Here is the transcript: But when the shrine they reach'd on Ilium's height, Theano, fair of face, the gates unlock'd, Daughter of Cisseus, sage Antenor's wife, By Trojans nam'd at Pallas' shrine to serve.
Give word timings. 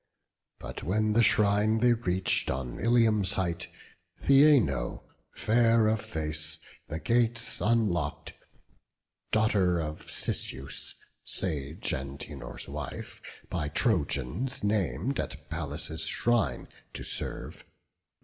But 0.57 0.81
when 0.81 1.13
the 1.13 1.21
shrine 1.21 1.77
they 1.77 1.93
reach'd 1.93 2.49
on 2.49 2.79
Ilium's 2.79 3.33
height, 3.33 3.67
Theano, 4.19 5.03
fair 5.35 5.87
of 5.87 6.01
face, 6.01 6.57
the 6.87 6.99
gates 6.99 7.61
unlock'd, 7.63 8.33
Daughter 9.31 9.79
of 9.79 10.09
Cisseus, 10.09 10.95
sage 11.23 11.93
Antenor's 11.93 12.67
wife, 12.67 13.21
By 13.47 13.69
Trojans 13.69 14.63
nam'd 14.63 15.19
at 15.19 15.47
Pallas' 15.51 16.03
shrine 16.07 16.67
to 16.95 17.03
serve. 17.03 17.63